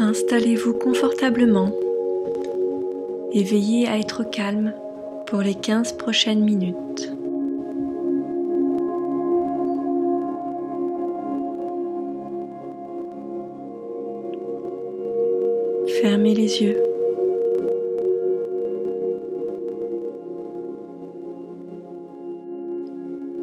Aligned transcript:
Installez-vous 0.00 0.74
confortablement 0.74 1.72
et 3.32 3.42
veillez 3.42 3.88
à 3.88 3.98
être 3.98 4.22
calme 4.22 4.72
pour 5.26 5.40
les 5.40 5.56
15 5.56 5.94
prochaines 5.94 6.44
minutes. 6.44 7.12
Fermez 16.00 16.34
les 16.34 16.62
yeux. 16.62 16.80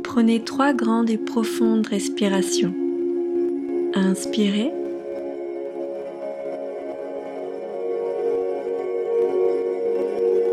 Prenez 0.04 0.42
trois 0.46 0.72
grandes 0.72 1.10
et 1.10 1.18
profondes 1.18 1.86
respirations. 1.86 2.74
Inspirez. 3.94 4.72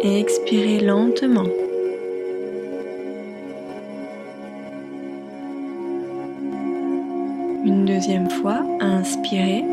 Et 0.05 0.19
expirez 0.19 0.81
lentement. 0.81 1.47
Une 7.65 7.85
deuxième 7.85 8.29
fois, 8.29 8.65
inspirez. 8.81 9.65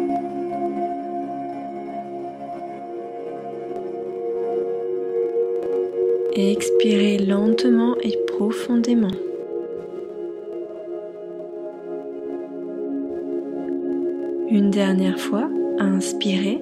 Et 6.36 6.52
expirez 6.52 7.18
lentement 7.18 7.96
et 8.04 8.16
profondément. 8.28 9.08
Une 14.52 14.70
dernière 14.70 15.20
fois, 15.20 15.50
inspirez. 15.80 16.60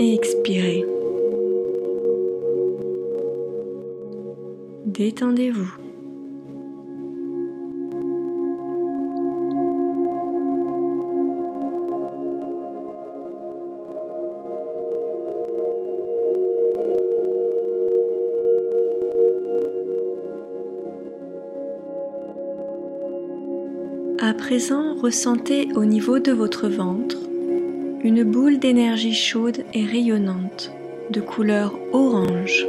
Expirez. 0.00 0.84
Détendez-vous. 4.86 5.74
À 24.20 24.32
présent, 24.34 24.94
ressentez 24.94 25.68
au 25.74 25.84
niveau 25.84 26.20
de 26.20 26.30
votre 26.30 26.68
ventre 26.68 27.27
une 28.08 28.24
boule 28.24 28.58
d'énergie 28.58 29.12
chaude 29.12 29.66
et 29.74 29.84
rayonnante 29.84 30.72
de 31.10 31.20
couleur 31.20 31.78
orange. 31.92 32.66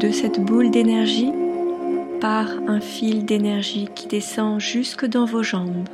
De 0.00 0.10
cette 0.10 0.40
boule 0.40 0.72
d'énergie 0.72 1.30
part 2.20 2.50
un 2.66 2.80
fil 2.80 3.24
d'énergie 3.24 3.88
qui 3.94 4.08
descend 4.08 4.58
jusque 4.58 5.06
dans 5.06 5.26
vos 5.26 5.44
jambes. 5.44 5.88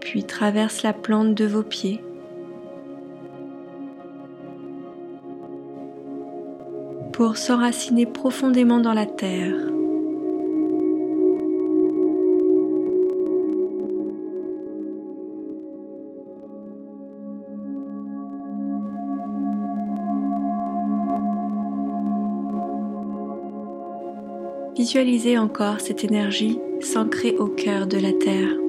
puis 0.00 0.24
traverse 0.24 0.82
la 0.82 0.92
plante 0.92 1.34
de 1.34 1.44
vos 1.46 1.64
pieds. 1.64 2.00
Pour 7.16 7.38
s'enraciner 7.38 8.04
profondément 8.04 8.78
dans 8.78 8.92
la 8.92 9.06
terre. 9.06 9.54
Visualisez 24.76 25.38
encore 25.38 25.80
cette 25.80 26.04
énergie 26.04 26.58
s'ancrer 26.82 27.34
au 27.38 27.46
cœur 27.46 27.86
de 27.86 27.96
la 27.96 28.12
terre. 28.12 28.65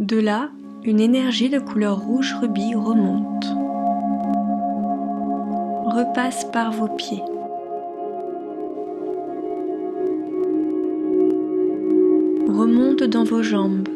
De 0.00 0.18
là, 0.18 0.48
une 0.82 0.98
énergie 0.98 1.50
de 1.50 1.58
couleur 1.58 2.00
rouge 2.00 2.34
rubis 2.40 2.74
remonte, 2.74 3.44
repasse 5.94 6.46
par 6.50 6.72
vos 6.72 6.88
pieds. 6.88 7.22
Remonte 12.48 13.02
dans 13.02 13.24
vos 13.24 13.42
jambes. 13.42 13.90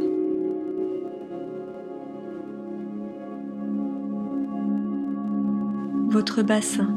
Votre 6.11 6.43
bassin. 6.43 6.91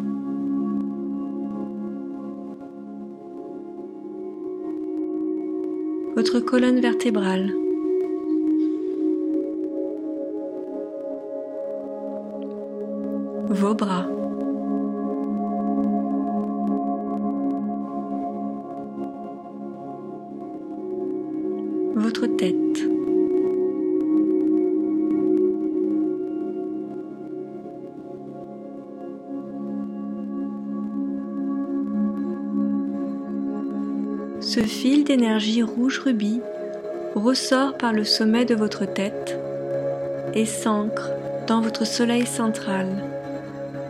Votre 6.18 6.42
colonne 6.42 6.82
vertébrale. 6.82 7.54
Vos 13.50 13.74
bras. 13.74 14.06
Votre 21.96 22.28
tête. 22.28 22.56
Ce 34.40 34.60
fil 34.62 35.04
d'énergie 35.04 35.64
rouge 35.64 36.00
rubis 36.00 36.42
ressort 37.16 37.78
par 37.78 37.94
le 37.94 38.04
sommet 38.04 38.46
de 38.46 38.56
votre 38.56 38.86
tête 38.86 39.38
et 40.34 40.46
s'ancre 40.46 41.12
dans 41.48 41.62
votre 41.62 41.86
soleil 41.86 42.26
central 42.26 42.88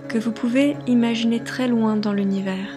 que 0.07 0.17
vous 0.17 0.31
pouvez 0.31 0.75
imaginer 0.87 1.41
très 1.41 1.67
loin 1.67 1.97
dans 1.97 2.13
l'univers. 2.13 2.73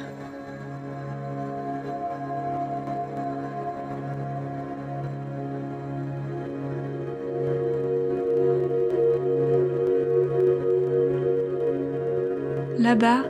Là-bas, 12.79 13.25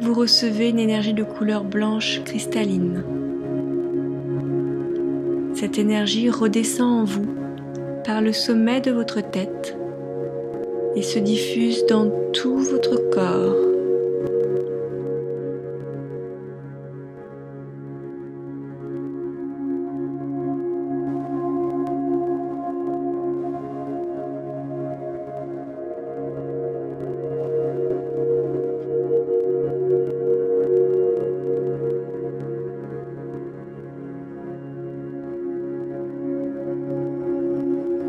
vous 0.00 0.14
recevez 0.14 0.68
une 0.68 0.78
énergie 0.78 1.14
de 1.14 1.24
couleur 1.24 1.64
blanche 1.64 2.22
cristalline. 2.24 3.02
Cette 5.54 5.78
énergie 5.78 6.30
redescend 6.30 7.00
en 7.00 7.04
vous 7.04 7.26
par 8.04 8.20
le 8.20 8.32
sommet 8.32 8.80
de 8.80 8.92
votre 8.92 9.20
tête 9.20 9.79
se 11.02 11.18
diffuse 11.18 11.84
dans 11.86 12.10
tout 12.32 12.58
votre 12.58 12.96
corps. 13.10 13.56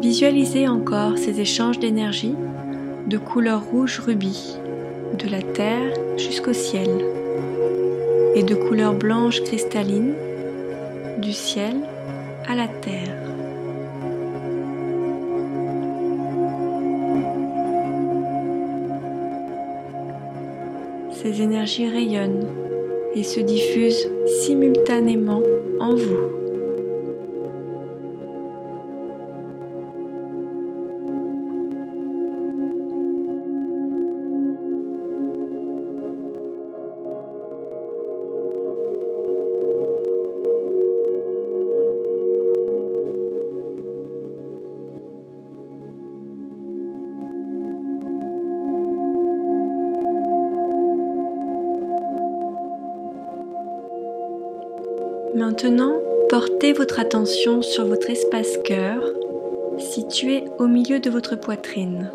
Visualisez 0.01 0.67
encore 0.67 1.17
ces 1.17 1.39
échanges 1.39 1.79
d'énergie 1.79 2.35
de 3.11 3.17
couleur 3.17 3.61
rouge 3.65 3.99
rubis, 3.99 4.57
de 5.19 5.29
la 5.29 5.41
terre 5.41 5.93
jusqu'au 6.15 6.53
ciel. 6.53 6.89
et 8.33 8.43
de 8.43 8.55
couleur 8.55 8.93
blanche 8.93 9.41
cristalline 9.41 10.13
du 11.17 11.33
ciel 11.33 11.75
à 12.47 12.55
la 12.55 12.69
terre. 12.69 13.17
Ces 21.11 21.41
énergies 21.41 21.89
rayonnent 21.89 22.47
et 23.13 23.23
se 23.23 23.41
diffusent 23.41 24.07
simultanément 24.45 25.41
en 25.81 25.93
vous. 25.95 26.40
Maintenant, 55.33 55.93
portez 56.29 56.73
votre 56.73 56.99
attention 56.99 57.61
sur 57.61 57.85
votre 57.85 58.09
espace 58.09 58.57
cœur 58.65 59.01
situé 59.79 60.43
au 60.59 60.67
milieu 60.67 60.99
de 60.99 61.09
votre 61.09 61.37
poitrine. 61.37 62.11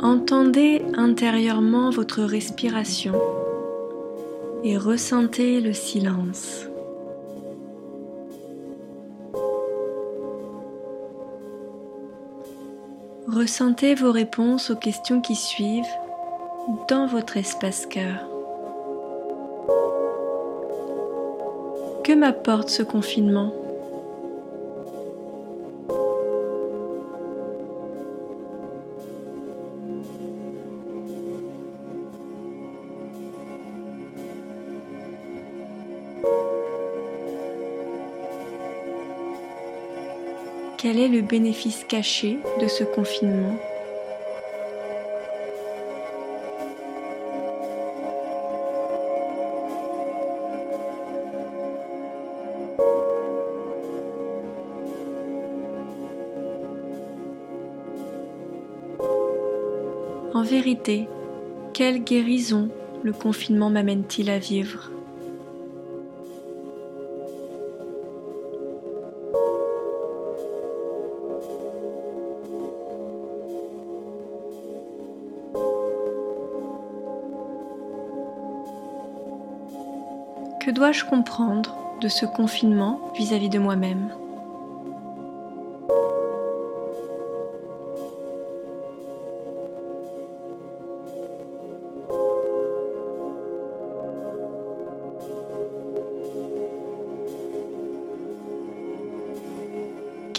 Entendez 0.00 0.82
intérieurement 0.96 1.90
votre 1.90 2.22
respiration 2.22 3.14
et 4.64 4.76
ressentez 4.76 5.60
le 5.60 5.72
silence. 5.72 6.66
Ressentez 13.28 13.94
vos 13.94 14.10
réponses 14.10 14.70
aux 14.70 14.76
questions 14.76 15.20
qui 15.20 15.36
suivent 15.36 15.84
dans 16.88 17.06
votre 17.06 17.36
espace 17.36 17.86
cœur. 17.86 18.28
Que 22.04 22.12
m'apporte 22.12 22.68
ce 22.68 22.84
confinement? 22.84 23.52
Quel 40.78 41.00
est 41.00 41.08
le 41.08 41.22
bénéfice 41.22 41.84
caché 41.88 42.38
de 42.60 42.68
ce 42.68 42.84
confinement? 42.84 43.56
En 60.36 60.42
vérité, 60.42 61.08
quelle 61.72 62.04
guérison 62.04 62.68
le 63.02 63.14
confinement 63.14 63.70
m'amène-t-il 63.70 64.28
à 64.28 64.38
vivre? 64.38 64.90
Que 80.60 80.70
dois-je 80.70 81.06
comprendre 81.06 81.74
de 82.02 82.08
ce 82.08 82.26
confinement 82.26 83.00
vis-à-vis 83.16 83.48
de 83.48 83.58
moi-même? 83.58 84.10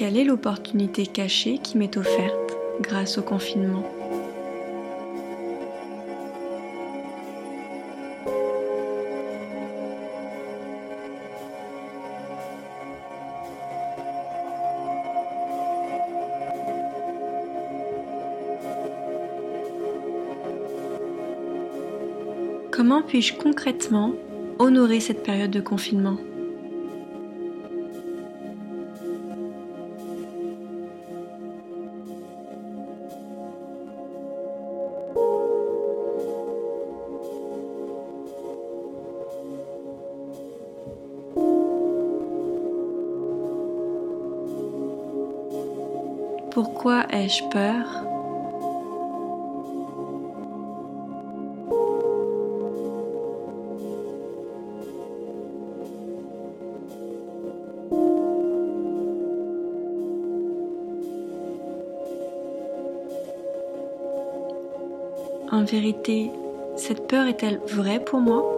Quelle 0.08 0.20
est 0.20 0.24
l'opportunité 0.24 1.06
cachée 1.06 1.58
qui 1.58 1.78
m'est 1.78 1.98
offerte 1.98 2.56
grâce 2.80 3.18
au 3.18 3.22
confinement? 3.22 3.84
Comment 22.72 23.02
puis-je 23.02 23.34
concrètement 23.34 24.14
honorer 24.58 25.02
cette 25.02 25.24
période 25.24 25.52
de 25.52 25.60
confinement? 25.60 26.16
Ai-je 47.18 47.44
peur? 47.50 47.86
En 65.50 65.64
vérité, 65.64 66.30
cette 66.76 67.08
peur 67.08 67.26
est-elle 67.28 67.60
vraie 67.66 68.00
pour 68.00 68.20
moi? 68.20 68.57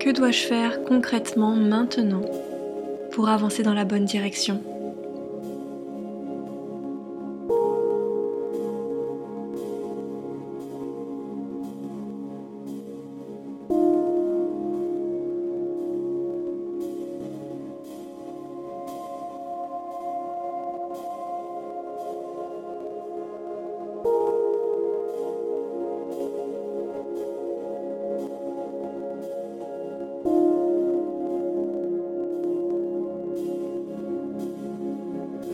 Que 0.00 0.10
dois-je 0.10 0.46
faire 0.46 0.82
concrètement 0.84 1.54
maintenant 1.54 2.22
pour 3.12 3.28
avancer 3.28 3.62
dans 3.62 3.74
la 3.74 3.84
bonne 3.84 4.06
direction? 4.06 4.62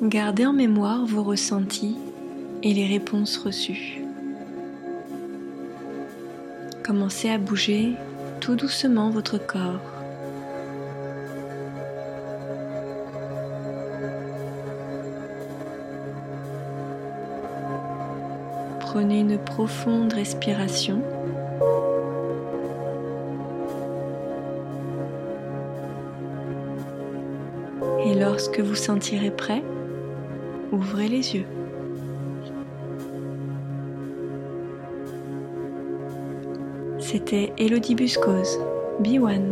Gardez 0.02 0.44
en 0.44 0.52
mémoire 0.52 1.06
vos 1.06 1.22
ressentis 1.22 1.96
et 2.62 2.74
les 2.74 2.86
réponses 2.86 3.38
reçues. 3.38 4.02
Commencez 6.84 7.30
à 7.30 7.38
bouger 7.38 7.94
tout 8.40 8.56
doucement 8.56 9.08
votre 9.08 9.38
corps. 9.38 9.80
Prenez 18.80 19.20
une 19.20 19.38
profonde 19.38 20.12
respiration. 20.12 21.00
Et 28.04 28.14
lorsque 28.14 28.60
vous 28.60 28.74
sentirez 28.74 29.30
prêt, 29.30 29.62
ouvrez 30.72 31.08
les 31.08 31.34
yeux. 31.34 31.46
C'était 36.98 37.52
Elodie 37.58 37.94
Buscose, 37.94 38.58
B1. 39.02 39.42